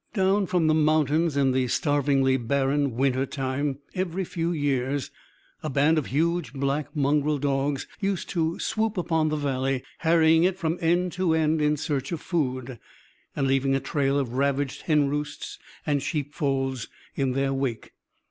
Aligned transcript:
Down 0.15 0.47
from 0.47 0.65
the 0.65 0.73
mountains 0.73 1.37
in 1.37 1.51
the 1.51 1.67
starvingly 1.67 2.35
barren 2.35 2.95
winter 2.95 3.27
time, 3.27 3.77
every 3.93 4.23
few 4.23 4.51
years, 4.51 5.11
a 5.61 5.69
band 5.69 5.99
of 5.99 6.07
huge 6.07 6.53
black 6.53 6.95
mongrel 6.95 7.37
dogs 7.37 7.85
used 7.99 8.27
to 8.29 8.57
swoop 8.57 8.97
upon 8.97 9.29
the 9.29 9.35
Valley, 9.35 9.83
harrying 9.99 10.43
it 10.43 10.57
from 10.57 10.79
end 10.81 11.11
to 11.11 11.35
end 11.35 11.61
in 11.61 11.77
search 11.77 12.11
of 12.11 12.19
food; 12.19 12.79
and 13.35 13.45
leaving 13.45 13.75
a 13.75 13.79
trail 13.79 14.17
of 14.17 14.33
ravaged 14.33 14.85
henroosts 14.87 15.59
and 15.85 16.01
sheepfolds 16.01 16.87
in 17.15 17.33
their 17.33 17.53
wake. 17.53 17.91